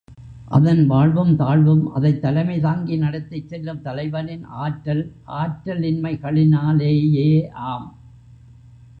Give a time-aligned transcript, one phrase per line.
[0.47, 5.11] அதன் வாழ்வும் தாழ்வும், அதைத் தலைமை தாங்கி நடத்திச் செல்லும் தலைவனின் ஆற்றல்
[5.27, 7.93] ஆற்றலின்மைகளினாலேயேயாம்.